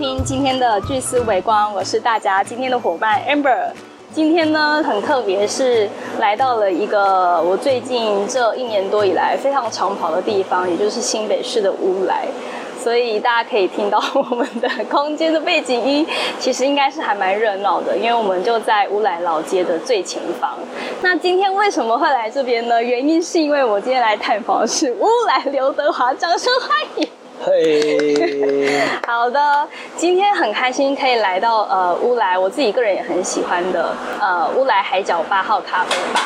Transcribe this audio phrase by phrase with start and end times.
[0.00, 3.66] 听今天的聚思伟光，我是大家今天的伙伴 Amber。
[4.14, 5.86] 今天呢，很特别，是
[6.18, 12.26] 来到了一个我最近这一年多以来非常常跑的地方，也就是新北市的乌来。
[12.82, 16.06] 所以大家可以听到我们的空间的背景音，
[16.38, 20.56] 其实应该是还蛮热闹的，因为我们就在乌来老街的最前方。
[21.02, 22.82] 那今天为什么会来这边呢？
[22.82, 27.06] 原因是因为我今天来探访的是乌来刘德华，掌声欢迎。
[27.42, 36.20] 嘿，好的，今天很开心可以来到呃乌来，我自己个人也很喜欢的呃乌来海角八号咖啡吧。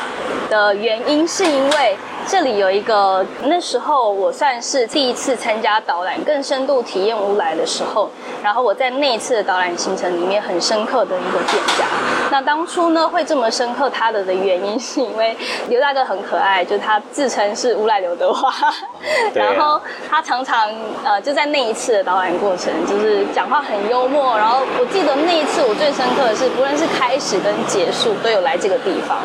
[0.50, 8.10] 的原因，是因为这里有一个那时候我算是第一次参加导览，更深度体验乌来的时候，
[8.42, 11.84] 然后我在那一次的导览行程里面很深刻的一个店家。
[12.30, 15.36] 那当初呢会这么深刻他的的原因，是因为
[15.68, 18.52] 刘大哥很可爱，就他自称是乌来刘德华，
[19.34, 20.68] 然后他常常
[21.04, 24.36] 呃就在那一次的导览过程，就是讲话很幽默。
[24.36, 29.18] 然后我记得那一次我最深刻的是，不论是开始跟结束，都有来这个地方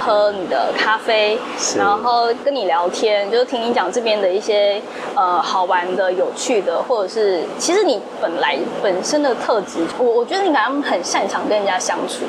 [0.00, 1.38] 喝你的咖啡，
[1.76, 4.80] 然后跟你聊天，就是听你讲这边的一些
[5.16, 12.24] 呃好玩的、有趣的，或者是其实你本来本身的特质，我我觉得你好像很擅长跟人家相处。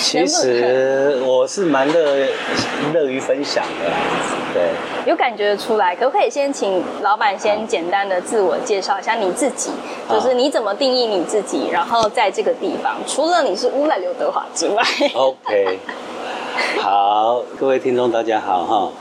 [0.00, 2.28] 其实我是蛮乐
[2.94, 3.96] 乐于分享的啦，
[4.54, 4.62] 对。
[5.04, 9.72] 有感觉得出来，可不可以先请老板先简单的自我介绍一下你自己，
[10.08, 15.80] 就是你怎么定义你自己，然后在这个地方，除了你是乌来刘德华之外，OK，
[16.78, 18.92] 好，各位听众大家好哈。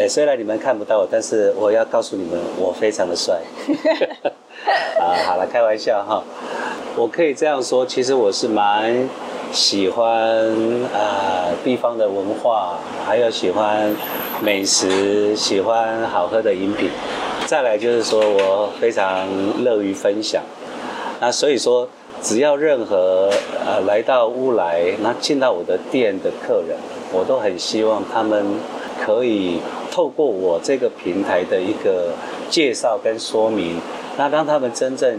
[0.00, 3.38] 诶，虽然你们看不到我，但是我要告诉你们，我非常的帅。
[4.98, 6.24] 啊，好了，开玩笑哈。
[6.96, 9.06] 我可以这样说，其实我是蛮
[9.52, 10.08] 喜欢
[10.94, 13.94] 啊、地方的文化，还有喜欢
[14.40, 16.88] 美食，喜欢好喝的饮品。
[17.44, 19.28] 再来就是说我非常
[19.62, 20.42] 乐于分享。
[21.20, 21.86] 那所以说，
[22.22, 23.30] 只要任何
[23.66, 26.78] 呃来到乌来，那进到我的店的客人，
[27.12, 28.42] 我都很希望他们
[29.04, 32.10] 可以透过我这个平台的一个
[32.48, 33.80] 介绍跟说明，
[34.16, 35.18] 那让他们真正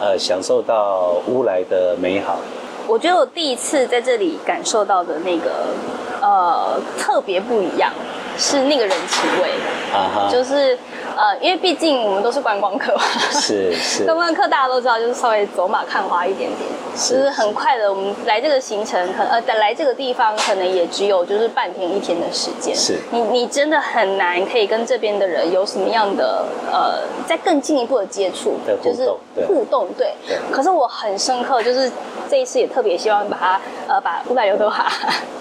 [0.00, 2.38] 呃享受到乌来的美好。
[2.86, 5.74] 我觉得我第一次在这里感受到的那个
[6.22, 7.92] 呃特别不一样，
[8.38, 9.50] 是那个人情味，
[9.92, 10.78] 啊哈，就是
[11.18, 13.02] 呃，因为毕竟我们都是观光客嘛，
[13.32, 17.92] 是是 观光客大家都知道，就是稍微走马看花一点点，是就是很快的。
[17.92, 22.72] 我们来这个行程，可呃，来这个地方可能也只有就是半天一天的时间。
[22.74, 28.54] 是你你真的很难可以跟这边的人有什么样的呃，再更进一步的接触
[28.84, 29.10] 就是
[29.48, 30.36] 互动对对。
[30.52, 31.90] 可是我很深刻，就是
[32.30, 34.86] 这一次也特别希望把他呃把乌来刘德华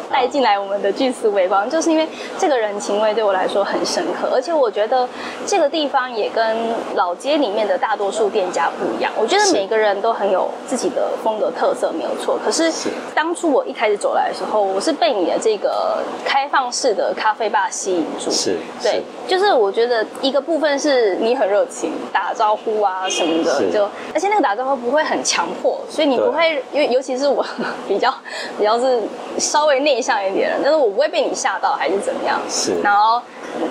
[0.10, 2.08] 带进来我们的巨思微光，就是因为
[2.40, 5.08] 这个人情味对我来说很深刻，而且我觉得
[5.46, 6.58] 这个地方也跟
[6.96, 9.12] 老街里面的大多数店家不一样。
[9.18, 12.38] 我觉得每个人都很有自己的风格特色，没有错。
[12.44, 18.30] 可是是当初我一开始走来的时候，我是被你的这个开放式的咖啡吧吸引住。
[18.32, 23.84] 是对是，就是我觉得一个部分是你很热情，打招呼啊什么的，就
[24.14, 27.46] 而且那个打招呼不会很强迫，所以你不会，因为尤其是我
[27.88, 28.14] 比较
[28.58, 29.02] 比较是
[29.38, 32.40] 稍微内向一点的人，但是我不会被你吓到还是怎么样。
[32.50, 33.22] 是然后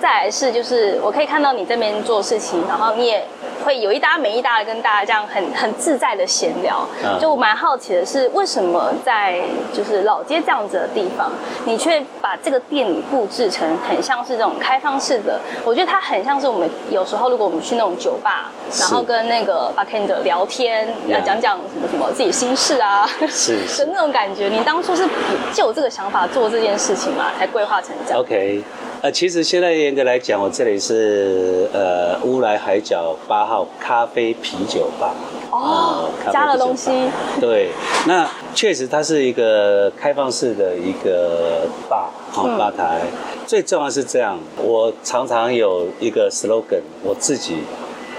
[0.01, 3.25] 再来是就是我可以看到你这边做事情，然后你也
[3.67, 6.87] 会有一搭没一搭的跟大家这样很很自在的闲聊。
[7.05, 9.41] 嗯就我蛮好奇的是，为什么在
[9.73, 11.33] 就是老街这样子的地方，
[11.65, 15.41] 你却把这个店里布置成很像是这种开放式的？
[15.65, 24.49] 我觉得它很像是我们有时候如果我们去那种酒吧，然后跟那个 bartender 聊天，要讲讲什么什么自己心事啊，是 是的那种感觉。
[24.49, 25.05] 你当初是
[25.53, 28.63] 就有这个想法做这件事情嘛，才规划成这样？OK，
[29.03, 35.15] 呃，其实现在严格来讲，我这里是呃乌来海角八号咖啡啤酒吧。
[35.51, 37.71] 哦咖啡加了东西吧对，
[38.07, 43.01] 那确实它是一个开放式的一个吧，好、嗯吧台。
[43.47, 47.59] 最重要是这样，我常常有一个 slogan，我自己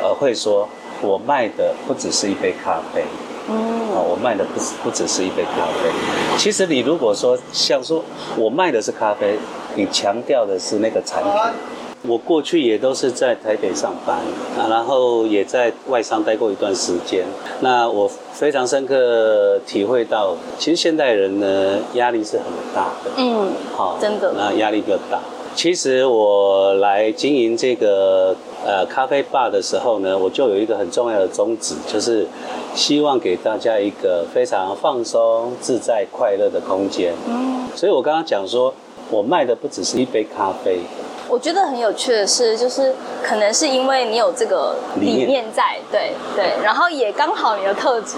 [0.01, 0.67] 呃会说，
[1.01, 3.03] 我卖的不只是一杯咖啡。
[3.49, 3.55] 嗯
[3.93, 5.91] 啊，我卖的不是不只是一杯咖啡。
[6.37, 8.03] 其实你如果说像说
[8.35, 9.37] 我卖的是咖啡，
[9.75, 11.31] 你强调的是那个产品。
[12.03, 14.17] 我过去也都是在台北上班
[14.57, 17.25] 啊，然后也在外商待过一段时间。
[17.61, 23.11] 那我非常深刻体会到，其实现代人呢压力是很大的。
[23.17, 25.19] 嗯，好真的那压力比较大。
[25.55, 32.27] 其实我来经营这个呃咖啡吧的时候呢，我就有一个很重要的宗旨，就是
[32.75, 37.11] 希望给大家一个非常放松、自在、快乐的空间。
[37.27, 38.71] 嗯，所以我刚刚讲说，
[39.09, 40.81] 我卖的不只是一杯咖啡，
[41.29, 42.93] 我觉得很有趣的是，就是
[43.23, 48.17] 可能是因为你有这个理理念念在，对对，然后也刚好你的特质，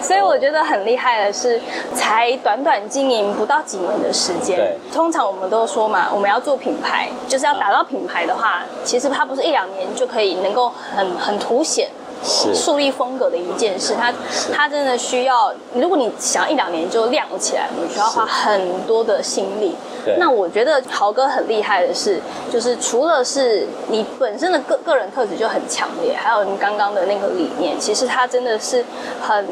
[0.00, 1.60] 所以我觉得很厉害的是，
[1.94, 4.78] 才短短经营不到几年的时间对。
[4.92, 11.88] 通常我们都说嘛，我们要做品牌，就是要打造品牌的话，其实它不是一两年就可以能够很很凸显。
[12.24, 14.12] 是树立风格的一件事，它
[14.52, 19.76] 它真的需要，如果你想一两年就亮起来，你需要花很多的心力。
[20.04, 28.84] 对那我觉得豪哥很厉害的是，就是除了是你本身的个个人特质就很强烈，还有你刚刚的那个理念，其实他真的是
[29.20, 29.46] 很。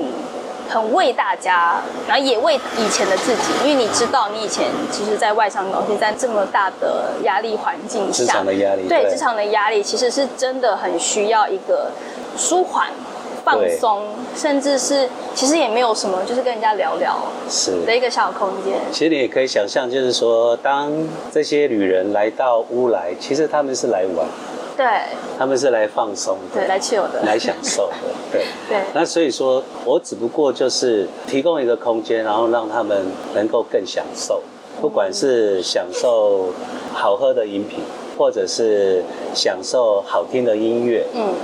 [0.70, 11.90] 很为大家，然后也为以前的自己，因为你知道，你以前其实，在外商公司，在这么大的压力环境下，职场的压力对对职场的压力，其实是真的很需要一个
[12.36, 12.88] 舒缓、
[13.44, 14.02] 放松，
[14.36, 17.16] 甚至是其实也没有什么，就是跟人家聊聊
[17.48, 17.84] 是。
[17.84, 18.74] 的一个小空间。
[18.90, 20.92] 其实你也可以想象，就是说，当
[21.30, 24.26] 这些旅人来到乌来，其实他们是来玩，
[24.76, 24.86] 对。
[25.38, 28.46] 他们是来放松的，对，来 chill 的，来享受的， 对。
[28.68, 28.78] 对。
[28.94, 33.04] 那所以说，我只不过就是提供一个空间，然后让他们
[33.34, 34.40] 能够更享受，
[34.80, 36.50] 不管是享受
[36.94, 37.80] 好喝的饮品，
[38.16, 39.02] 或者是
[39.34, 41.34] 享受好听的音乐，嗯，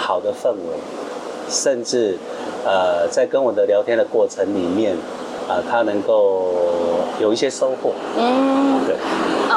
[0.00, 0.78] 好的氛围，
[1.48, 2.16] 甚至
[2.64, 4.96] 呃，在跟我的聊天的过程里面，
[5.46, 6.54] 啊、他能够
[7.20, 8.80] 有一些收获，嗯。
[8.86, 8.96] 对。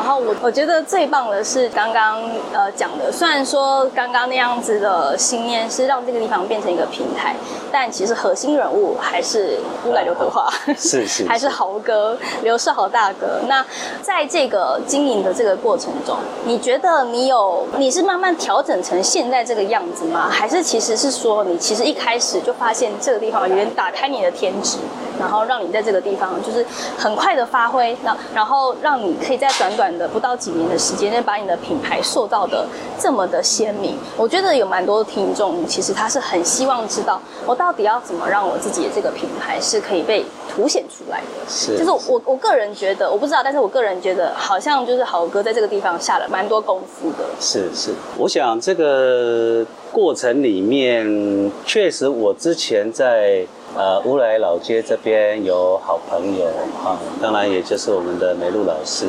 [0.03, 2.21] 然后我我觉得最棒的是刚刚
[2.51, 7.33] 呃讲的，虽然说刚刚那样子的信念是让这个地方变成一个平台，
[7.71, 13.39] 但其实核心人物还是乌来刘德华，是 是还是豪哥刘世豪大哥。
[13.47, 13.65] 那
[14.01, 20.27] 在这个经营的这个过程中，你觉得你有你是慢慢调整成现在这个样子吗？
[20.29, 24.79] 还是其实是说你其实一开始就发现这个地方有点打开你的天职，
[25.19, 26.65] 然后让你在这个地方就是
[26.97, 32.65] 很快的发挥，那然后让你可以在短短的不到几年的时间内把你的品牌塑造的
[32.99, 33.97] 这么的鲜明。
[34.17, 41.49] 我觉得有蛮多听众其实他是很希望知道我到底要怎么让我自己的这个品牌是可以被凸显出来的。
[41.49, 47.25] 是就是我我个人觉得，我不知道，但是我个人觉得好像就是豪哥在这个地方下了蛮多功夫的。
[47.39, 56.45] 是是，我想这个过程里面，确实我之前在呃乌来老街这边有好朋友
[56.85, 59.07] 啊，当然也就是我们的梅露老师。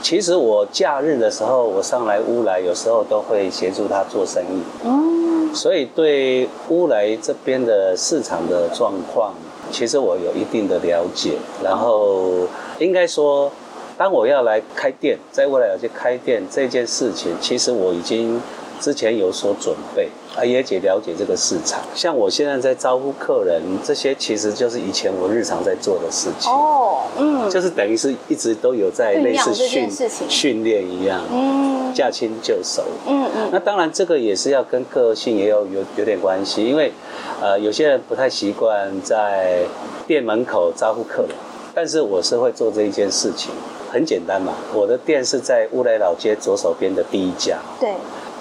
[0.00, 9.32] 其实我假日的时候，我上来乌来，有时候都会协助他做生意，嗯，所以对乌来这边的市场的状况，
[9.72, 11.38] 其实我有一定的了解。
[11.62, 12.46] 然后
[12.78, 13.50] 应该说，
[13.96, 18.42] 当我要来开店，在未来老街开店这件事情，其实我已经
[18.80, 21.80] 之前有所准备，啊，也解了解这个市场。
[21.94, 29.88] 像我现在在招呼客人，这些其实就是以前我日常在做的事情，哦，嗯，就是等于是一直都有在类似训
[30.28, 32.82] 训练一样，嗯驾轻就熟。
[33.06, 36.92] 嗯嗯，那当然，这个也是要跟个性也有有有点关系，因为
[37.40, 39.60] 呃，有些人不太习惯在
[40.06, 41.30] 店门口招呼客人，
[41.72, 43.52] 但是我是会做这一件事情，
[43.92, 44.54] 很简单嘛。
[44.74, 47.58] 我的店是在乌来老街左手边的第一家。
[47.78, 47.94] 对，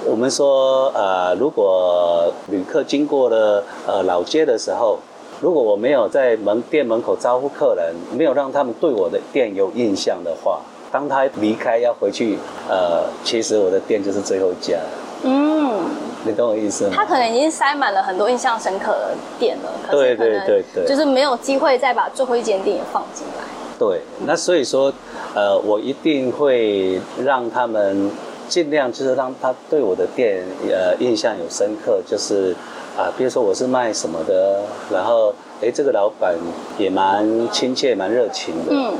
[0.05, 4.99] 我们说，呃，如果旅客经过了呃老街的时候，
[5.41, 10.59] 如果我没有在门店门口招呼客人，没有让他们对我的店有印象的话，
[10.91, 12.37] 当他离开要回去，
[12.69, 14.77] 呃，其实我的店就是最后一家。
[15.23, 15.85] 嗯，
[16.25, 16.93] 你懂我意思吗？
[16.93, 23.43] 他可能已经塞满了很多印象深刻的店了，对对对对就是没有机会再把最后一间店也放进来。
[23.79, 24.91] 对，那所以说，
[25.33, 28.11] 呃，我一定会让他们
[28.47, 32.55] 尽量就是让他对我的店呃印象有深刻，就是
[32.95, 36.35] 啊、比如说我是卖什么的，然后哎这个老板
[36.77, 38.93] 也蛮亲切、蛮热情的，嗯，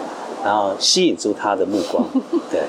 [0.43, 2.05] 然后吸引住他的目光，
[2.51, 2.61] 对，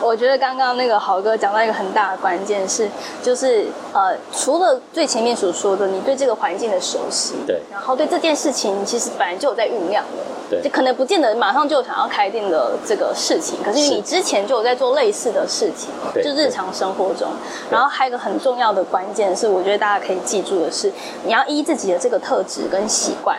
[0.00, 2.88] 我觉得刚刚那个豪哥讲到一个很大的关键是，
[3.22, 7.60] 就是呃，除了最前面所说的你对这个环境的熟悉，对。
[7.70, 10.62] 然后对这件事情其实本来就有在酝酿的，对。
[10.62, 17.28] 就可能不见得马上就想要开店的这个事情，可是你之前就有在做类似的事情，对就日常生活中，
[17.70, 20.92] 然后还有一个很重要的关键是，我觉得大家可以记住的是，
[21.24, 23.36] 你要依自己的这个特质跟习惯。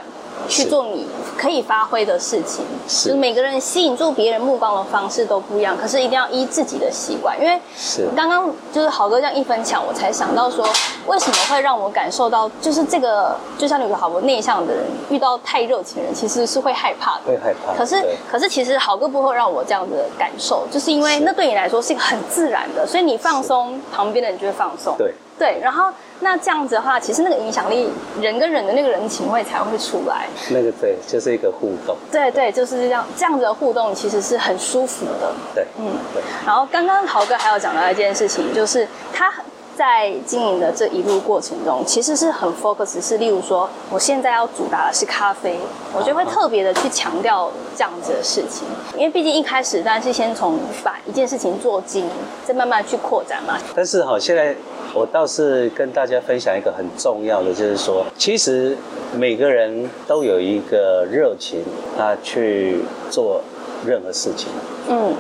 [0.48, 1.08] 去做你
[1.38, 7.40] 可以发挥的事情，是就是每个人吸引住别人目光的方式都不一样，可是一定要依自己的习惯。
[7.40, 10.66] 因为是刚刚就是好哥这样一分享，我才想到说，
[11.08, 17.22] 为什么会让我感受到，就是这个，就像你说，好我内向的人遇到太热情的人，其实是会害怕的。
[17.28, 17.74] 会害怕。
[17.78, 24.96] 可是，可是其实好哥不会让我这样的感受，就是因为那对你来说是一个很自然的，所以你放松，旁边的人就会放松。
[24.98, 27.90] 对对，然后那这样子的话，其实那个影响力，
[28.22, 30.28] 人跟人的那个人情味才会出来。
[30.52, 31.98] 那个对，就是一个互动。
[32.12, 35.34] 对对，就是这样，这样子的互动其实是很舒服的。
[35.56, 36.22] 对，嗯，对。
[36.46, 39.34] 然后刚刚豪哥还有讲到一件事情，就是他。
[39.74, 45.58] 在经营的这一路过程中，其实是很 focus，是例如说，我现在要主打的是咖啡，
[45.98, 52.08] 我就会特别的去强调这样子的事情，因为毕竟一开始当然是先从把一件事情做精，
[52.46, 53.58] 再慢慢去扩展嘛。
[53.74, 54.54] 但是哈，现在
[54.94, 58.76] 我倒是跟大家分享一个很重要的，就是说，其实
[59.16, 61.64] 每个人都有一个热情
[61.98, 62.80] 啊，去
[63.10, 63.42] 做
[63.86, 64.50] 任何事情。
[64.90, 65.14] 嗯。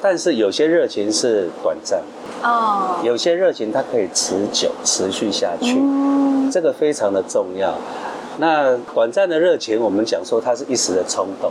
[0.00, 2.00] 但是有些热情是短暂。
[2.42, 5.80] 哦，有些热情它可以持久持续下去，
[6.52, 7.74] 这个非常的重要。
[8.38, 11.50] 那短暂的热情，我们讲说它是一时的冲动，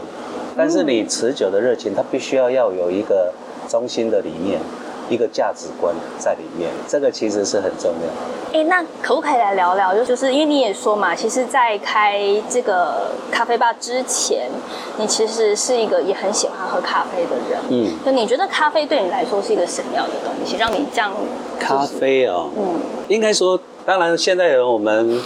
[0.55, 3.33] 但是你持久的热情，它必须要要有一个
[3.67, 4.61] 中心的理念。
[5.09, 8.59] 一个价值观在里面，这个其实是很重要。
[8.59, 9.93] 哎，那可不可以来聊聊？
[9.93, 14.49] 就就是因为你也说嘛，其实，在开这个咖啡吧之前，
[14.97, 17.59] 你其实是一个也很喜欢喝咖啡的人。
[17.69, 21.11] 嗯，就你觉得咖啡对你来说是一个什么样的东西，让你这样？
[21.59, 25.19] 咖啡哦，嗯，应该说，当然，现在人我们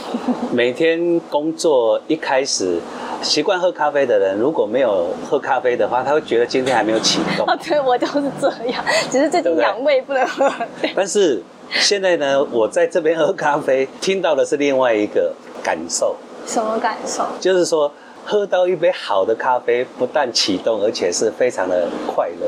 [0.51, 2.79] 每天工作一开始。
[3.21, 7.45] 习惯喝咖啡的人，如果没有喝咖啡的话，他会觉得今天还没有启动。
[7.51, 10.51] 哦，对我就是这样，只是最近养胃不能喝。
[10.95, 15.33] 但是现在呢，我在这边喝咖啡，听到的是另外一个
[15.63, 16.15] 感受。
[16.45, 17.23] 什么感受？
[17.39, 17.91] 就是说，
[18.25, 22.47] 喝到一杯好的咖啡，不但启动，而且是非常的快乐。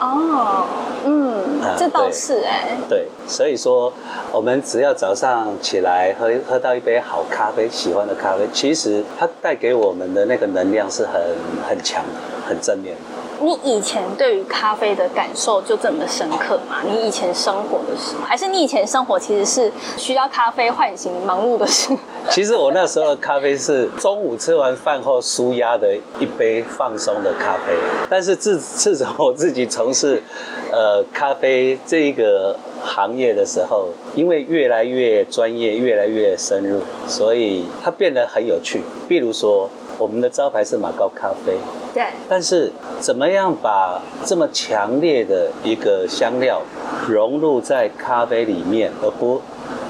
[0.00, 0.66] 哦，
[1.10, 2.76] 嗯，这倒是哎。
[2.88, 3.90] 对，所以说，
[4.30, 11.14] 我们只要早上起来喝喝到一杯好咖啡，喜欢的咖啡，其实它带给我们的那个能量是很
[11.66, 12.94] 很强的，很正面。
[13.40, 16.82] 你以前对于咖啡的感受就这么深刻吗？
[16.84, 21.96] 你以前生活的时候，还是你以前生活其实是需要咖啡唤醒忙碌的事？
[22.30, 27.74] 其实我那时候的咖啡是中午吃完饭后舒压的一杯放松的咖啡。
[28.08, 30.22] 但是自自从我自己从事
[30.70, 38.82] 呃咖啡这一个行业的时候，因为越来越专业，越来越深入，所以它变得很有趣。
[39.08, 39.68] 比如说。
[39.98, 41.54] 我们的招牌是马高咖啡，
[41.92, 42.04] 对。
[42.28, 42.70] 但是
[43.00, 46.62] 怎么样把这么强烈的一个香料
[47.08, 49.42] 融入在咖啡里面，而不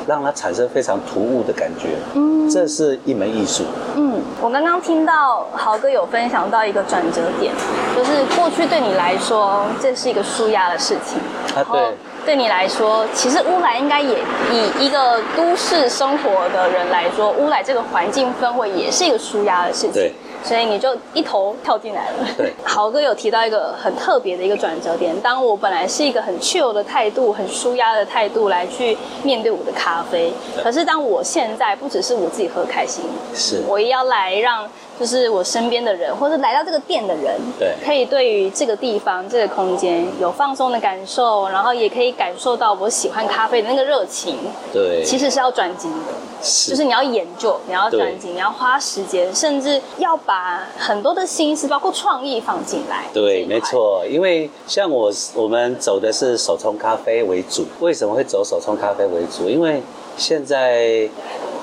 [0.09, 1.91] 让它产生非常突兀的感觉？
[2.15, 3.63] 嗯，这是一门艺术。
[3.95, 7.53] 嗯，我刚刚听到豪哥有分享到一个转折点，
[7.95, 11.19] 就是过去对你来说这是一个舒压的事情。
[11.55, 11.95] 啊，对。
[12.27, 14.19] 对你来说，其实乌来应该也
[14.53, 19.93] 以一个都市生活的人来说，乌来这个环境氛围也是一个舒压的事情。
[19.93, 22.27] 对，所以你就一头跳进来了。
[22.37, 33.05] 对， 豪哥有提到一个很特别的一个转折点，当我本来是一个很 chill 的态度、很舒压的态度来去面对我的咖啡，可是当我现在不只是我自己喝开心，
[33.35, 34.69] 是我也要来让。
[34.99, 44.37] 就是我身边的人，或者来到这个店的人，对，可以对于这个地方、这个空间有放松的感受，然后也可以感受到我喜欢咖啡的那个热情。
[44.73, 46.13] 对，其实是要专精的，
[46.43, 53.05] 是，就是你要研究，你要专精，你要花时间，甚至要把很多的心思，包括创意放进来。
[53.13, 57.65] 对，没错，因为像我，我们走的是手冲咖啡为主。
[57.81, 59.49] 为什么会走手冲咖啡为主？
[59.49, 59.81] 因为
[60.17, 61.09] 现在。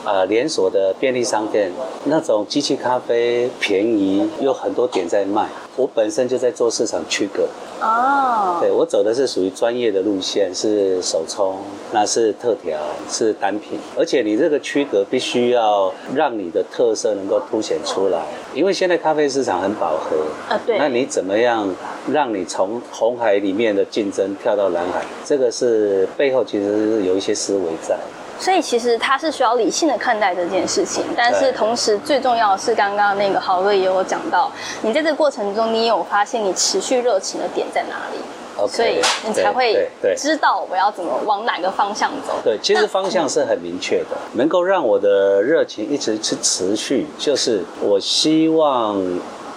[0.06, 1.72] 呃，连锁的便利商店
[2.06, 5.48] 那种机器咖啡便宜，有很多点在卖。
[5.76, 7.48] 我本身就在做市场区隔。
[7.82, 8.58] 哦。
[8.62, 11.56] 对我走的是属于专业的路线，是手冲，
[11.92, 13.80] 那是特调，是单品。
[13.98, 18.22] 而且你这个区隔必须要让你的特色能够凸显出来，
[18.54, 20.16] 因为现在咖啡市场很饱和。
[20.54, 20.78] 啊，对。
[20.78, 21.68] 那你怎么样
[22.12, 25.04] 让你从红海里面的竞争跳到蓝海？
[25.26, 27.98] 这个是背后其实是有一些思维在。
[28.38, 34.52] 所以其实他是需要理性的看待这件事情，但是同时最重要的是，刚刚那个豪哥也有讲到，
[34.82, 39.88] 你在这个过程中，你有发现你持续热情的点在哪里，所以你才会
[40.18, 42.34] 知道我要怎么往哪个方向走。
[42.44, 49.02] 对，其实方向是很明确的，能够让我的热情一直去持续，就是我希望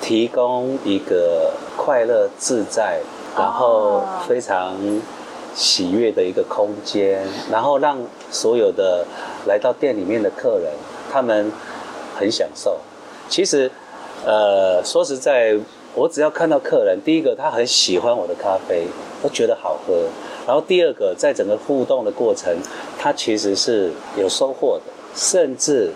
[0.00, 3.00] 提供一个快乐自在，
[3.36, 4.76] 然后非常。
[5.58, 7.98] 喜悦的一个空间，然后让
[8.30, 9.04] 所有的
[9.48, 10.72] 来到店里面的客人，
[11.10, 11.50] 他们
[12.14, 12.78] 很享受。
[13.28, 13.68] 其实，
[14.24, 15.58] 呃，说实在，
[15.96, 18.86] 我只要看到客人，第一个他很喜欢我的咖啡，
[19.20, 20.04] 都觉得好喝。
[20.46, 22.56] 然后第二个，在整个互动的过程，
[22.96, 25.90] 他其实是有收获的，甚至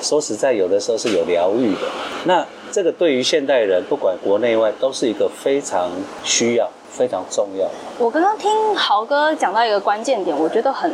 [0.00, 1.90] 说实在，有的时候是有疗愈的。
[2.26, 5.90] 那这个对于现代人，不管国内外，都是一个非常
[6.22, 6.70] 需要。
[6.90, 7.66] 非常重要。
[7.98, 10.92] 我刚刚听豪哥讲到一个关键点，我觉得很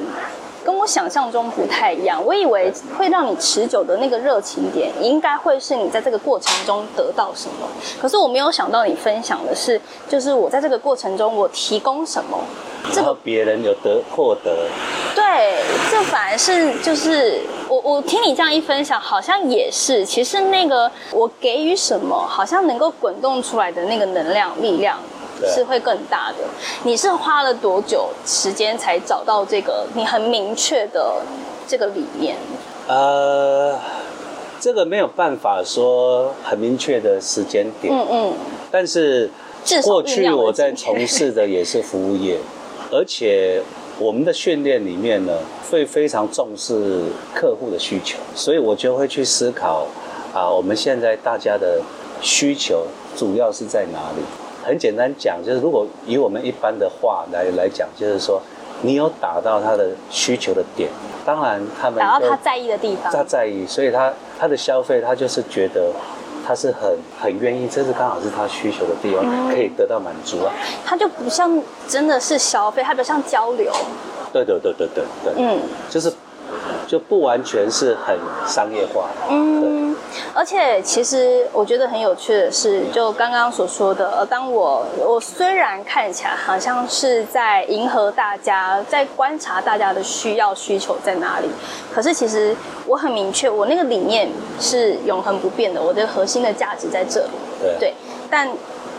[0.64, 2.22] 跟我想象中不太一样。
[2.24, 7.66] 我以为会让你持久的那个热情点，应该会是你在这个过程中得到什么。
[8.00, 12.38] 可是我没有想到你分享的是，就是我在这个过程中我提供什么。
[12.94, 14.68] 然后别人有得获得，
[15.12, 15.56] 对，
[15.90, 24.96] 这反而是就是我我听你这样一分享，好像也是，其实那个我给予什么，好像能够滚动出来的那个能量力量
[25.54, 26.44] 是会更大的。
[26.84, 31.22] 你是花了多久时间才找到这个你很明确的
[31.66, 32.36] 这个理念？
[32.88, 33.78] 呃，
[34.60, 38.32] 这个没有办法说很明确的时间点，嗯嗯，
[38.70, 39.30] 但是
[39.82, 42.38] 过去我在从事的也是服务业。
[42.92, 43.60] 而且
[43.98, 45.32] 我们的训练里面呢，
[45.68, 47.02] 会非常重视
[47.34, 49.88] 客户的需求，所以我就会去思考，
[50.32, 51.80] 啊，我们现在大家的
[52.22, 54.22] 需求主要是在哪里？
[54.66, 58.42] 很简单讲，就是如果以我们一般的话来来讲，就是说，
[58.82, 60.90] 你有打到他的需求的点，
[61.24, 65.92] 当然他们打到他在意的地方，他在意，所以他他的消费，他就是觉得。
[66.48, 70.52] 他是很很愿意，这是刚好是他需求的地方，可以得到满足啊。
[70.84, 73.72] 他就不像真的是消费，他比较像交流。
[74.32, 75.58] 对对对对对对，嗯，
[75.90, 76.12] 就是。
[76.86, 79.85] 就不完全是很商业化，嗯，
[80.34, 91.48] 而且其实我觉得很有趣的是，就刚刚所说的，呃，当我我虽然看起来好像是在迎合大家，在观察大家的需要需求在哪里，
[91.94, 92.54] 可是其实
[92.86, 94.28] 我很明确，我那个理念
[94.60, 97.28] 是永恒不变的，我的核心的价值在这里，
[97.78, 97.94] 对，
[98.30, 98.48] 但。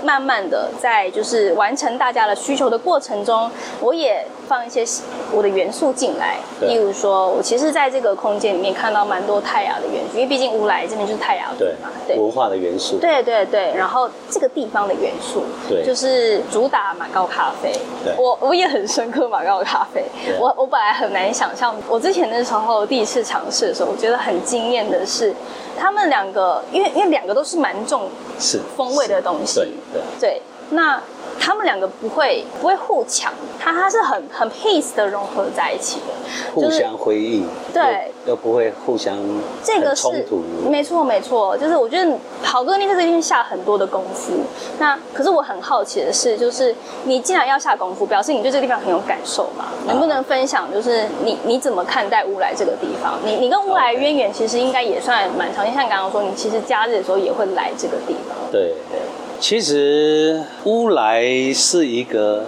[0.03, 3.49] 慢慢的，在就是完成大家的需求的过程中，
[3.81, 4.85] 我也放一些
[5.31, 6.37] 我的元素进来。
[6.61, 12.97] 例如说，我其实在这个空间里面看到蛮多泰雅的元素，因为毕竟乌来这边就是泰雅对嘛，对文化的元素。
[12.97, 17.71] 对对对，然后这个地方的元素，对，就是主打马高咖啡。
[18.03, 20.03] 对，我我也很深刻马高咖啡。
[20.39, 25.33] 我我本来很难想象，我之前的时候第一次尝试的时候，我觉得很惊艳的是。
[25.79, 29.59] 他们两个，因为因为两个都是蛮重是风味的东西，
[29.93, 31.01] 对对，那。
[31.39, 36.13] 他们两个不会不会互抢，它它是很很 peace 的融合在一起的，
[36.53, 39.15] 互相回应，对，又不会互相
[39.63, 44.33] 这个冲突，没错没错，就是我觉得好哥你在这边下很多的功夫，
[44.79, 46.75] 那可是我很好奇的是，就是
[47.05, 49.65] 你既然要下功夫，表示你对这个地方很有感受嘛？
[49.85, 53.19] 能不能分享，就是你你怎么看待乌来这个地方？
[53.23, 58.99] 你你跟乌来渊源其实应该也算蛮长，像刚刚说，你其实假日的时候也会来这个地方，对对。
[59.39, 61.23] 其实乌来
[61.53, 62.43] 是一个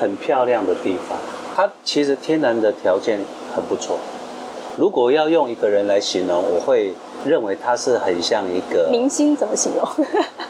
[0.00, 1.18] 很漂亮的地方，
[1.54, 3.20] 它其实天然的条件
[3.54, 3.98] 很不错。
[4.78, 6.94] 如果要用一个人来形容，我会
[7.26, 10.06] 认为它是很像一个明星，怎么形容？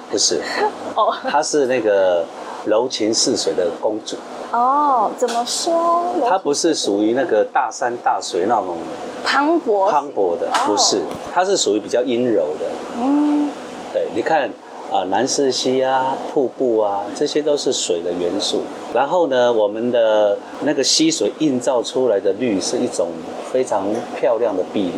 [0.09, 0.41] 不是
[0.95, 2.25] 哦，她是那个
[2.65, 4.17] 柔情似水的公主。
[4.53, 6.15] 哦，怎么说？
[6.29, 8.79] 她不是属于那个大山大水那种
[9.25, 11.03] 磅礴磅礴的，不是，
[11.35, 12.67] 她是属于比较阴柔的。
[13.01, 13.51] 嗯，
[13.93, 14.49] 对，你看。
[14.93, 18.61] 啊，南势溪啊，瀑布啊，这些都是水的元素。
[18.93, 23.09] 然后呢，我们的那个溪水映照出来的绿是一种
[23.51, 23.87] 非常
[24.21, 24.93] 漂亮的碧绿。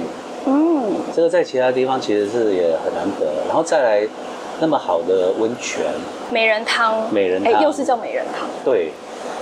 [0.47, 3.27] 嗯，这个在其他地方其实是也很难得。
[3.47, 4.09] 然后再来，
[4.61, 5.85] 那么好的温泉，
[6.33, 8.49] 美人汤，美人汤，又是叫美人汤。
[8.65, 8.91] 对，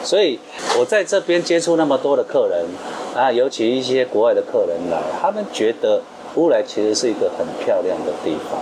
[0.05, 0.39] 所以
[0.79, 2.67] 我在这边接触那么多的客人
[3.17, 6.03] 啊，尤其一些国外的客人来，他们觉得
[6.37, 8.61] 乌来其实是一个很漂亮的地方。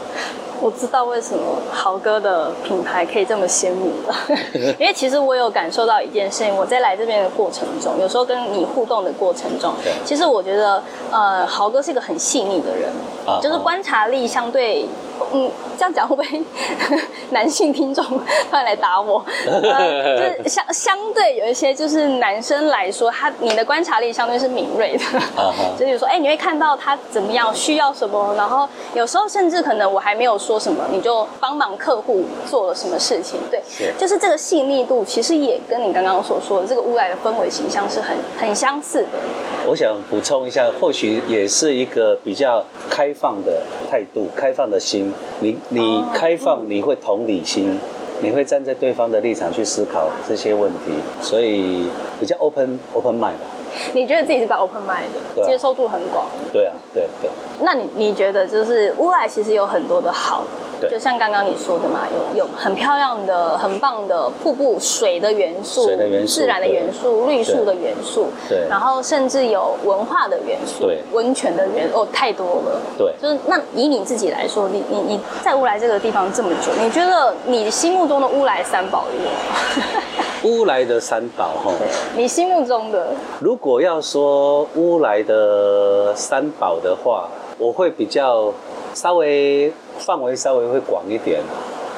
[0.60, 1.42] 我知道为什么
[1.72, 4.14] 豪哥的品牌可以这么鲜明了，
[4.78, 9.72] 因为其实我有感受到一件事情，我在来这边的过程中，有时候跟你互动的过程中，
[10.04, 12.90] 其实我觉得，呃，豪哥是一个很细腻的人，
[13.42, 14.86] 就是观察力相对。
[15.32, 16.42] 嗯，这样讲会不会
[17.30, 18.20] 男性听众突
[18.52, 19.24] 然来打我？
[19.46, 25.04] 就是 相相对有一些就是男生来说，他你的观察力相对是敏锐的，
[25.78, 33.60] 就是说，哎，你会看到他怎么样，需要什么，然后有时候甚至可能我还没有说什么，你就帮忙客户做了什么事情，对，
[33.98, 39.18] 就是这个细腻度，其实也跟你刚刚所说的这个乌来的氛围形象是很很相似的。
[39.66, 45.09] 我想补充一下，或许也是一个比较开放的态度，开放的心。
[45.40, 47.78] 你你开放，你会同理心，
[48.22, 51.86] 你会站在对方的立场去思考这些问题，所以
[52.18, 53.34] 比较 open open mind。
[53.92, 56.26] 你觉得自己是把 open mind 的，接受度很广。
[56.52, 57.30] 对啊，对对。
[57.60, 60.44] 那你你觉得就是乌来其实有很多的好。
[60.90, 79.82] 就像刚刚你说的嘛，有有很漂亮的、很棒的瀑布、水的元素、水的元素、自然的元素、绿树的元素，对，然后甚至有文化的元素，对，温泉的元哦，太多了，对，就是那以你自己来说，你你你在乌来这个地方这么久，你觉得你心目中的乌来三宝有？
[80.42, 81.70] 乌来的三宝哈，
[82.16, 88.50] 你心目中的如果要说乌来的三宝的话，我会比较
[88.94, 91.42] 稍微范围稍微会广一点。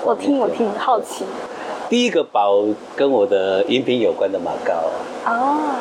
[0.04, 1.24] 我听我听，好奇。
[1.88, 2.64] 第一个宝
[2.96, 4.72] 跟我的饮品有关的马膏。
[5.24, 5.71] 哦，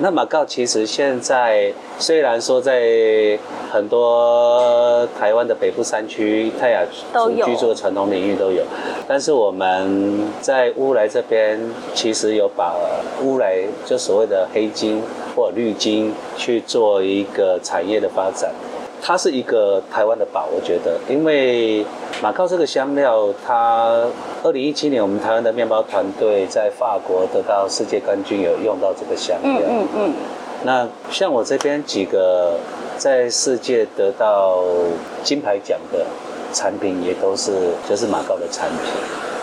[0.00, 3.38] 那马告其实现在虽然说在
[3.70, 8.64] 很多台湾的北部山区泰雅族居住的传统领域都有，
[9.06, 11.60] 但是我们在乌来这边
[11.94, 12.74] 其实有把
[13.22, 15.00] 乌来就所谓的黑金
[15.36, 18.52] 或绿金去做一个产业的发展。
[19.04, 21.84] 它是一个台湾的宝，我觉得，因为
[22.22, 24.06] 马告这个香料，它
[24.44, 29.68] 二零一七年我们台湾的面包团队在法国得到世界冠军，有用到这个香嗯料。
[29.68, 30.14] 嗯嗯，
[30.62, 32.56] 那像我这边几个
[32.96, 34.62] 在世界得到
[35.24, 36.06] 金牌奖的
[36.52, 37.50] 产品，也都是
[37.88, 38.78] 就是马告的产品。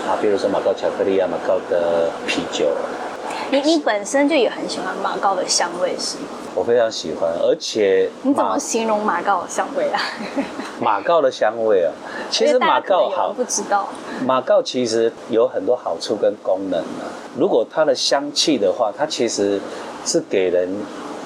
[0.07, 2.67] 啊，比如说马告巧克力啊，马告的啤酒，
[3.51, 6.23] 你你本身就也很喜欢马告的香味是吗？
[6.55, 9.99] 我非常喜欢，而且你怎马么形容 马告的香味啊？
[10.79, 11.91] 马告的香味啊？
[12.29, 13.87] 其实马告好不，知道，
[14.25, 17.09] 马告其实有很多好处跟功能啊。
[17.37, 19.59] 如果它的香气的话，它其实
[20.05, 20.69] 是给人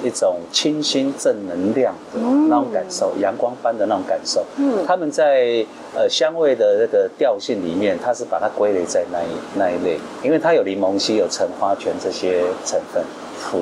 [0.02, 4.44] 一种清新正能量的那种感受，阳光般的那种感受。
[4.58, 9.26] 嗯他们在呃香味的那个调性里面，它是把它归类在那一
[9.56, 13.02] 那一类，因为它有柠檬烯、有橙花醛这些成分。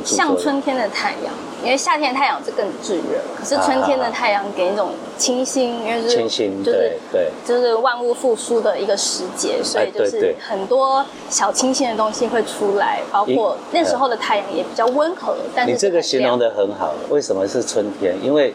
[0.04, 7.30] 像春天的太阳，因为夏天的太阳是更炙热，可是春天的太阳给一种清新，因为是清新，就是对对。
[7.44, 18.14] 就是万物复苏的一个时节，所以就是很多小清新的东西会出来，包括那时候的太阳也比较温和，但是你这个形容亮的很好，为什么是春天？
[18.22, 18.54] 因为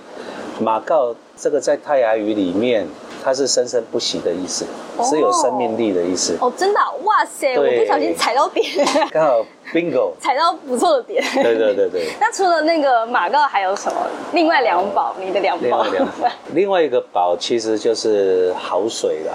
[0.60, 2.88] 马告这个在泰雅语里面，
[3.24, 4.66] 它是生生不息的意思，
[4.98, 6.36] 哦是有生命力的意思。
[6.42, 8.66] 哦，真的啊、哇塞，我不小心踩到点，
[9.12, 11.24] 刚好 bingo，踩到不错的点。
[11.36, 12.08] 对对对对。
[12.20, 13.96] 那除了那个马告还有什么？
[14.34, 16.00] 另外两宝，你的两宝另外。
[16.22, 19.34] 两 另外一个宝其实就是好水啦，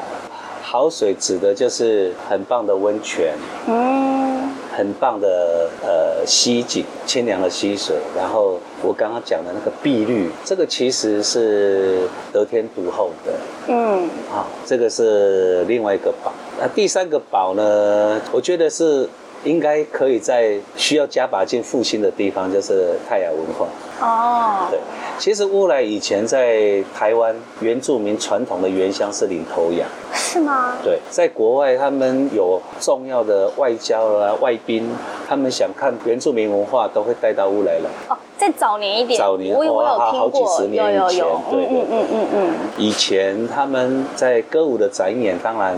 [0.62, 3.34] 好水指的就是很棒的温泉，
[3.66, 7.96] 嗯，很棒的呃溪景，清凉的溪水。
[8.16, 13.32] 然后我刚刚讲的那个碧绿，这个其实是得天独厚的。
[13.68, 16.32] 嗯，啊，这个是另外一个宝。
[16.58, 18.20] 那第三个宝呢？
[18.32, 19.08] 我觉得是
[19.44, 23.66] 应该可以在需要加把劲复兴的地方，就是泰雅文化。
[24.00, 24.78] 哦，对，
[25.18, 29.88] 其实乌来以前在台湾原住民传统的原乡是领头羊。
[30.12, 30.76] 是吗？
[30.82, 34.88] 对，在国外他们有重要的外交啦、外宾，
[35.28, 37.90] 他们想看原住民文化，都会带到乌来来。
[38.08, 45.76] 哦，再早年一点，早年我我有哇好听过，几十年以前有有有，对对嗯嗯嗯嗯嗯，以前他们在歌舞的展演，当然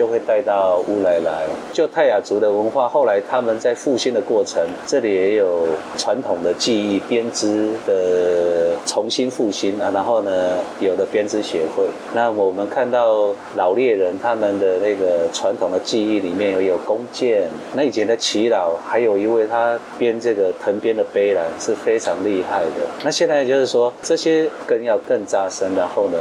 [0.00, 1.44] 就会带到乌来来。
[1.74, 5.66] 就泰雅族的文化，后来他们在复兴的过程，这里也有
[5.98, 9.90] 传统的技艺编织的重新复兴啊。
[9.92, 11.84] 然后呢，有的编织协会。
[12.14, 17.46] 那我们看到老猎人他们的那个传统的技艺里面有有弓箭。
[17.74, 22.86] 那以前的耆老还有一位他编这个藤编的背篮是非常厉害的。
[23.04, 26.18] 那现在就是说这些根要更扎深，然后呢，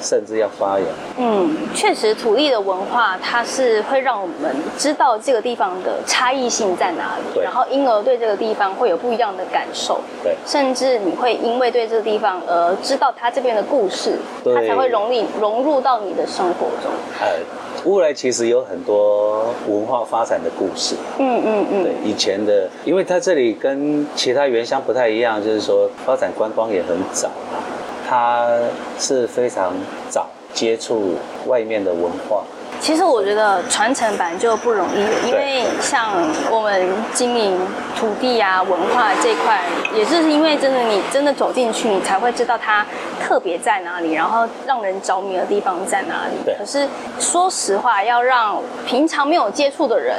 [0.00, 0.88] 甚至要发扬。
[1.18, 16.90] 嗯，确实，土地的文化它是会让我们知道这个地方的差异性在哪里，然后因而对这个地方会有不一样的感受，对甚至你会因为对这个地方而知道它这边的故事，它才会容易融入到你的生活中。
[17.20, 17.26] 呃，
[17.84, 20.94] 乌来其实有很多文化发展的故事。
[21.18, 27.30] 嗯嗯嗯对，以前的，因为它这里跟其他原乡不太一样，就是说发展观光也很早，
[28.10, 28.44] 他
[28.98, 29.72] 是非常
[30.08, 31.14] 早接触
[31.46, 32.42] 外面的文化。
[32.80, 36.10] 其实我觉得传承本来就不容易，因为像
[36.50, 37.56] 我们经营
[37.94, 39.60] 土地啊、文化这一块，
[39.94, 42.84] 也就是因为真的你真的走进去，你才会知道它
[43.22, 46.54] 特别在哪里，然后让人着迷的地方在哪里对。
[46.58, 46.88] 可是
[47.18, 50.16] 说实话，要让平常没有接触的人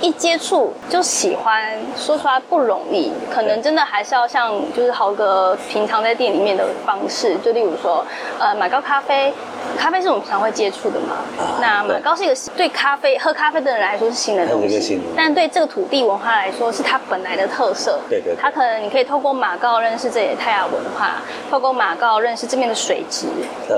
[0.00, 3.12] 一接触就喜欢，说出来不容易。
[3.28, 8.04] 可能真的还是要像就是豪哥平常在店里面的方式，就例如说，
[8.38, 9.34] 呃，买高咖啡。
[9.78, 17.98] 咖啡是我们常会接触的嘛，啊那马对高是一个对咖啡喝咖啡的人来说是新的东西但对这个土地文化来说是它本来的特色。
[18.08, 21.16] 对对对它可能你可以透过马告认识这里的泰雅文化，
[21.50, 23.26] 透过马告认识这边的水质。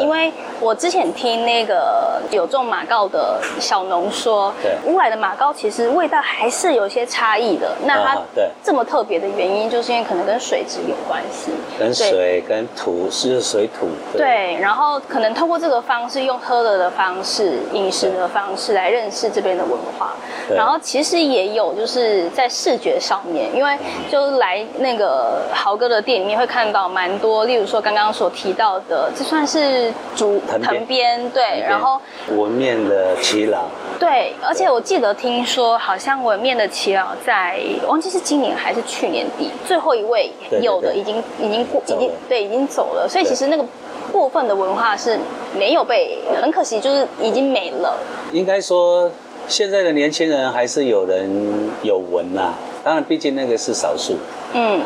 [0.00, 7.74] 因为我之前听那个有种马告的小农说对，乌来的马告其实味道还是有些差异的。
[7.84, 11.52] 那它啊对这么特别的原因，就是因为可能跟水质有关系。
[11.78, 13.88] 跟水跟土是水土。
[14.16, 20.14] 对，然后可能透过这个个方式，用喝了的方式、饮食的方式来认识这边的文化。
[20.54, 23.76] 然后其实也有就是在视觉上面，因为
[24.10, 32.00] 就是来那个豪哥的店里面会看到蛮多，例如说刚刚所提到的，这算是竹藤编，对，然后
[32.36, 33.64] 纹面的耆老，
[33.98, 40.30] 对，而且我记得听说，好像纹面的耆老在我忘记是今年还是去年底，最后一位
[40.62, 40.96] 有的对。
[40.96, 43.64] 已经已经过已经对已经走了，所以其实那个
[44.12, 45.18] 部分的文化是
[45.58, 47.98] 没有被，很可惜就是已经没了。
[48.32, 49.10] 应该说
[49.48, 54.14] 现在的年轻人还是有人有纹啦、当然毕竟那个是少数。
[54.54, 54.80] 嗯，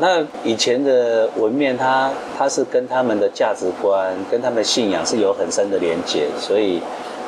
[0.00, 6.80] 那以前的纹面它，它是跟他们的价值观、跟他们的信仰是有很深的连结，所以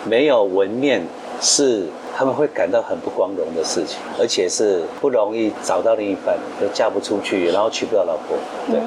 [0.04, 1.02] 没有纹面
[1.40, 1.85] 是
[2.16, 8.37] 他们会感到很不光荣的事情，而且是不容易找到另一半，就嫁不出去，然后娶不到老婆。
[8.70, 8.80] 对，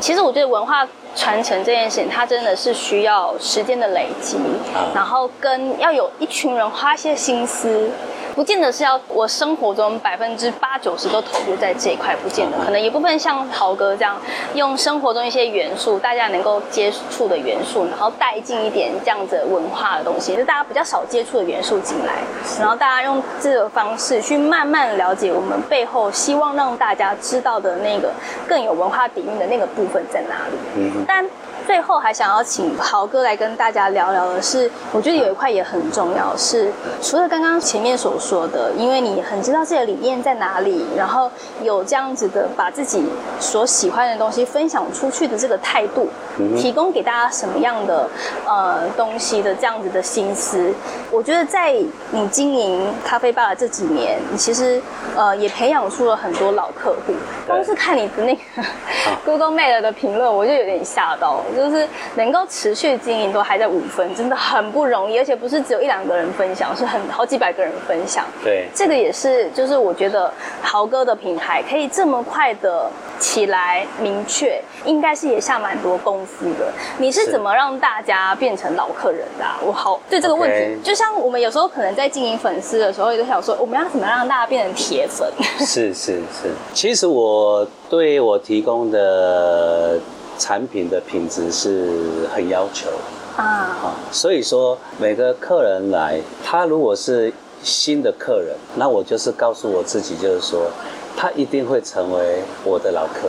[0.00, 4.36] 其实我觉得文化传承这件事情，它真的是需要时间的累积，
[4.72, 7.90] 啊然后跟要有一群人花些心思。
[8.34, 14.14] 不见得是要我生活中百分之八九十都投入在这一块，不见得，啊可能一部分像豪哥这样，
[14.52, 22.12] 用生活中一些元素，大家能够接触的元素，然后带进一点这样子文化的东西，就是大家比较少接触的元素进来，
[22.60, 28.12] 然后大家用这个方式去慢慢了解我们背后希望让大家知道的那个
[28.46, 30.58] 更有文化底蕴的那个部分在哪里。
[30.76, 36.70] 嗯哼，但最后还想要请豪哥来跟大家聊聊的是，我觉得有一块也很重要，是
[37.02, 41.28] 除了刚刚前面所说的，因为你很知道自己的理念在哪里，然后
[41.62, 43.04] 有这样子的把自己
[43.40, 48.08] 所喜欢的东西分享出去的这个态度，嗯提供给大家什么样的
[48.46, 50.72] 呃东西的这样子的心思，
[51.10, 51.74] 我觉得在
[52.12, 54.80] 你经营咖啡吧的这几年，你其实
[55.16, 57.12] 呃也培养出了很多老客户，
[57.44, 58.40] 光是看你的那个
[59.24, 68.24] Google Mail 的评论，我就有点吓到，就是能够持续经营都还在五分，真的很不容易，而且不是只有一两个人分享，是很好几百个人分享。
[68.44, 76.70] 对，这个也是，就是我觉得豪哥的品牌可以这么快的起来，明确，应该是也下蛮多功夫的。
[76.98, 79.58] 你是是怎么让大家变成老客人的、啊？
[79.64, 85.26] 我好对这个问题就像我们有时候可能在经营粉丝的时候，也都想说，我们要怎么让大家变成铁粉？
[85.60, 86.50] 是是是。
[86.74, 89.98] 其实我对我提供的
[90.38, 92.88] 产品的品质是很要求。
[93.36, 100.70] 啊，啊，所以说每个客人来，他如果是新的客人，那我就是告诉我自己，就是说，
[101.16, 103.28] 他一定会成为我的老客。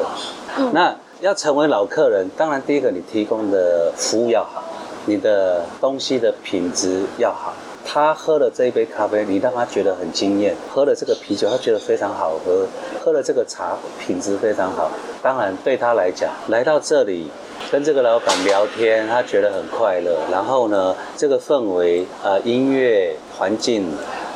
[0.57, 4.63] 嗯那要成为老客人，当然第一个你提供的服务要好，
[5.07, 7.53] 你的东西的品质要好。
[7.89, 12.67] 他喝了这一杯咖啡，你让他觉得很惊艳；喝了这个啤酒，他觉得非常好喝；
[13.01, 14.91] 喝了这个茶，品质非常好。
[15.23, 17.31] 当然对他来讲，来到这里
[17.71, 20.19] 跟这个老板聊天，他觉得很快乐。
[20.29, 23.89] 然后呢，这个氛围、呃，音乐环境，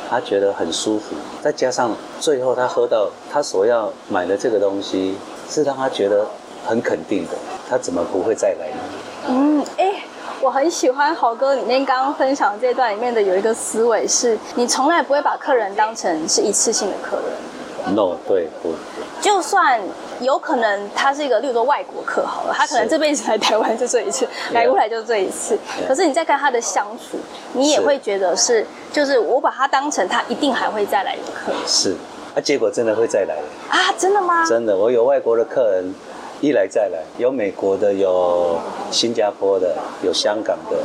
[0.08, 1.14] 他觉得很舒服。
[1.42, 5.14] 再加上最后他喝到他所要买的这个东西，
[5.50, 6.26] 是让他觉得
[6.64, 7.32] 很肯定的，
[7.68, 8.80] 他怎么不会再来呢？
[9.28, 10.02] 嗯，哎、
[10.42, 17.94] 我很喜欢豪哥里面刚刚分享这段里面的有一个思维是，你从来不会把客人当成是一次性的客人。
[17.94, 18.74] No，对不？
[19.20, 19.80] 就算
[20.18, 25.56] 有可能他是一个，例如说外国客好了，他可能是这辈子来台湾就这一次， 来过来就这一次。
[25.86, 27.16] 可是你再看他的相处，
[27.52, 31.94] 你也是会觉得是，就是我把他当成他一定还会再来的客人是，
[32.34, 33.36] 啊，结果真的会再来。
[33.68, 34.44] 啊，真的吗？
[34.44, 35.94] 真的，我有外国的客人，
[36.42, 38.58] 一来再来，有美国的，有
[38.90, 40.76] 新加坡的，有香港的，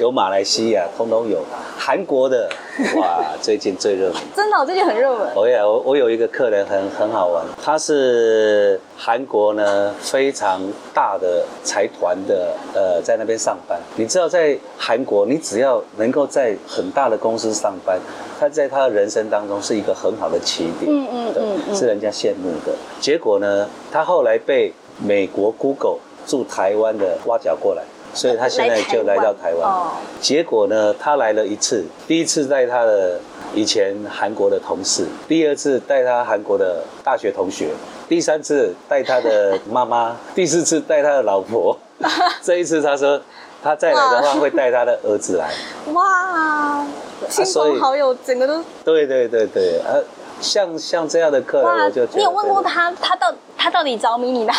[0.00, 1.44] 有马来西亚，通通有，
[1.78, 2.50] 韩国的，
[2.96, 4.22] 哇，最近最热门。
[4.34, 5.26] 真的，我最近很热门。
[5.34, 10.60] 我也我我有一个客人很很好玩，他是韩国呢非常
[10.92, 13.80] 大的财团的呃在那边上班。
[13.96, 17.98] 你知道在韩国，你只要能够在很大的公司上班，
[18.38, 22.72] 他在他的人生当中是一个很好的起点，嗯嗯嗯嗯是人家羡慕的。
[23.00, 27.82] 结果呢，他后来被美国 Google 驻台湾的挖角过来。
[28.16, 33.20] 所以他现在就来到台湾，哦结果呢，他来了一次，第一次带他的
[33.54, 37.68] 以前韩国的同事，第二次带他韩国的大学同学，
[38.08, 41.78] 第三次带他的妈妈， 第四次带他的老婆。
[42.42, 43.20] 这一次他说，
[43.62, 45.50] 他再来的话会带他的儿子来。
[45.92, 46.84] 哇，
[47.28, 50.02] 亲所以朋好友整个都对对对对，呃，
[50.40, 54.52] 像像这样的客人，我就觉得你有问过他，他到他到底着迷你哪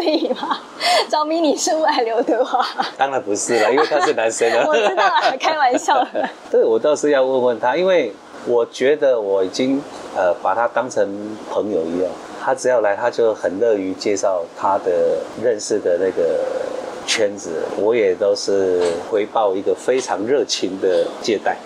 [0.00, 0.58] 里吗？
[1.10, 2.64] 着迷你是不爱刘德华？
[2.96, 4.64] 当然不是了，因为他是男生啊。
[4.66, 6.28] 我知道啦，开玩笑的。
[6.50, 8.12] 对，我倒是要问问他，因为
[8.46, 9.80] 我觉得我已经
[10.16, 12.10] 呃把他当成朋友一样，
[12.42, 16.40] 他只要来，他就很乐于介绍他的认识的那个
[17.06, 21.56] 圈子，我也都是回报一个非常热情的接待。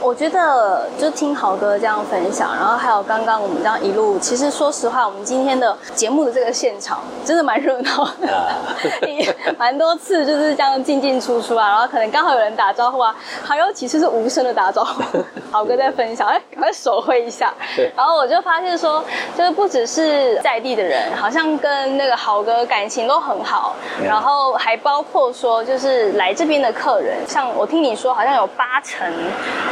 [0.00, 8.54] 我觉得就听豪哥这样分享，然后还有刚刚我们这样一路，其实说实话，我们今天的节目的这个现场真的蛮热闹的，
[9.58, 15.02] 蛮多次就是这样进进出出啊，然后可能刚好有人打招呼啊，还有其实是无声的打招呼。
[15.50, 17.52] 豪哥在分享，哎，赶快手挥一下。
[17.96, 19.02] 然后我就发现说，
[19.36, 29.04] 就是不只是在地的人，好像跟那个豪哥感情都很好，然后还包括说，就是来这边的客人，像我听你说，好像有八成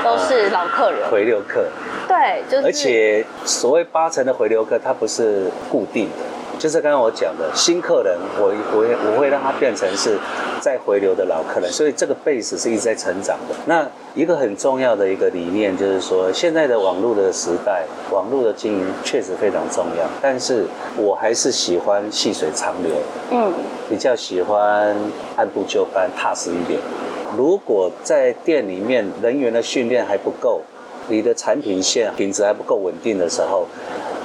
[0.03, 1.64] 都是老客人，回流客。
[2.09, 2.66] 对，就是。
[2.66, 6.16] 而且所谓八成的回流客，它不是固定的。
[6.64, 10.18] 就是刚刚我讲的新客人，我我我会让他变成是
[10.62, 13.55] 再回流的老客人，所以这个 base 是一直在成长的。
[13.66, 20.64] 那一个很重要的一个理念就是说，现在的网络的时代，网络的经营确实非常重要，但是
[20.96, 22.92] 我还是喜欢细水长流，
[23.31, 23.53] 嗯，
[23.90, 24.96] 比较喜欢
[25.37, 26.81] 按部就班、踏实一点。
[27.37, 30.62] 如果在店里面人员的训练还不够，
[31.09, 33.68] 你的产品线品质还不够稳定的时候。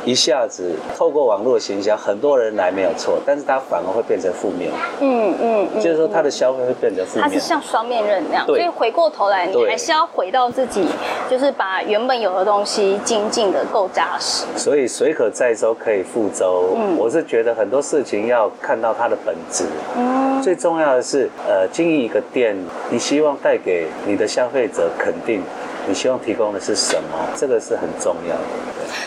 [0.05, 4.71] 一下子透过网络行销，很多人来没有错，但是它反而会变成负面。
[5.01, 7.27] 嗯嗯，就是说它的消费会变成负面。
[7.27, 10.87] 它是像双面刃那样，所以回过头来，你还是要回到自己，
[11.29, 14.45] 就是把原本有的东西精进的够扎实。
[14.55, 16.75] 所以水可载舟，可以覆舟。
[16.75, 19.65] 嗯，我是觉得很多事情要看到它的本质。
[19.97, 22.57] 嗯，最重要的是，呃，经营一个店，
[22.89, 25.43] 你希望带给你的消费者肯定。
[25.89, 27.17] 你希望提供的是什么？
[27.35, 28.41] 这个是很重要的。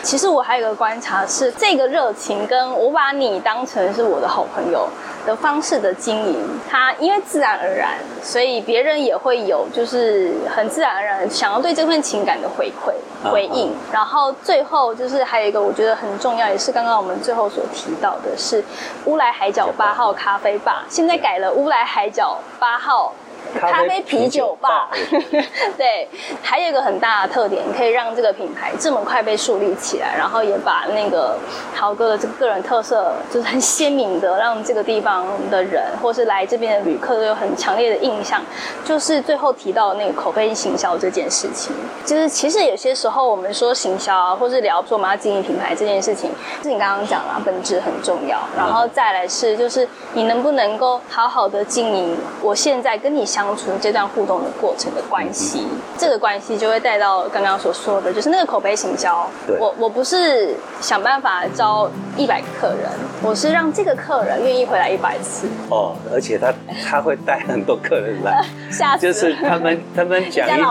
[0.01, 4.85] 其实我还有一个观察是，这个热情跟我把你当成是我的好朋友
[5.25, 7.91] 的方式的经营，它因为自然而然，
[8.21, 12.93] 所以别人也会有就是很自然而然想要对这份情感的回馈
[13.31, 13.71] 回应。
[13.89, 18.61] 然后最后就是还有一个我觉得很重要，也是刚刚我们最后所提到的是
[19.05, 23.13] 乌来海角八号咖啡吧，现在改了乌来海角八号。
[23.59, 24.89] 咖啡啤酒吧，
[25.77, 26.07] 对，
[26.41, 31.37] 还有一个很大的特点，可以让这个品牌这么快被树立起来，然后也把那个
[31.75, 38.41] 豪哥的这个个人特色，就是很鲜明的，让这个地方的人或是来这边的旅客都有很强烈的印象。
[38.83, 46.31] 就是最后提到那个口碑行销这件事情，就是其实有些时候我们说行销啊，或是聊说我们要经营品牌这件事情，
[46.63, 53.42] 是你刚刚讲了，本质很重要，然后再来是就是你能不能够好好的经营，我现在跟你相。
[53.43, 59.27] 当初这段互动的过程的关系，这个关系就会带到刚刚所说的，就是那个口碑行销。
[59.59, 62.89] 我我不是想办法招一百个客人，
[63.21, 65.45] 我是让这个客人愿意回来一百次。
[65.69, 66.53] 哦，而且他
[66.89, 70.63] 他会带很多客人来，下次就是他们 他们讲一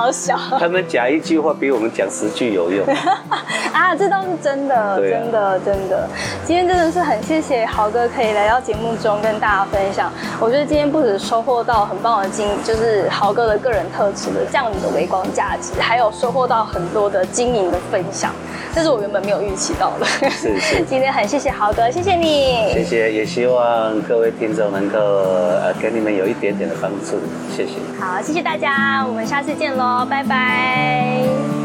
[0.58, 2.86] 他们讲一句话比我们讲十句有用。
[3.74, 6.08] 啊，这倒是真的，真的真的。
[6.46, 10.10] 今天真的是很谢谢豪哥可以来到节目中跟大家分享。
[10.40, 12.50] 我觉得今天不止收获到很棒的经。
[12.64, 18.32] 就是豪哥的个人特质的这样子的微光价值，还有收获到很多的经营的分享，
[18.74, 20.06] 这是我原本没有预期到的。
[20.30, 27.18] 是是， 今天很谢谢豪哥，谢谢你，谢谢，也希望各位听众能够呃给你们有一点点的帮助，
[27.54, 27.72] 谢谢。
[28.00, 31.61] 好，谢谢大家，我们下次见喽，拜拜。